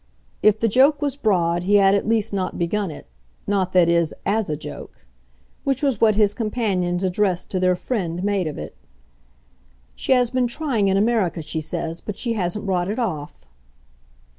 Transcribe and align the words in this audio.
If 0.41 0.59
the 0.59 0.67
joke 0.67 0.99
was 0.99 1.15
broad 1.15 1.61
he 1.61 1.75
had 1.75 1.93
at 1.93 2.09
least 2.09 2.33
not 2.33 2.57
begun 2.57 2.89
it 2.89 3.05
not, 3.45 3.71
that 3.73 3.87
is, 3.87 4.15
AS 4.25 4.49
a 4.49 4.55
joke; 4.57 5.05
which 5.63 5.83
was 5.83 6.01
what 6.01 6.15
his 6.15 6.33
companion's 6.33 7.03
address 7.03 7.45
to 7.45 7.59
their 7.59 7.75
friend 7.75 8.23
made 8.23 8.47
of 8.47 8.57
it. 8.57 8.75
"She 9.93 10.11
has 10.13 10.31
been 10.31 10.47
trying 10.47 10.87
in 10.87 10.97
America, 10.97 11.43
she 11.43 11.61
says, 11.61 12.01
but 12.01 12.19
hasn't 12.21 12.65
brought 12.65 12.89
it 12.89 12.97
off." 12.97 13.41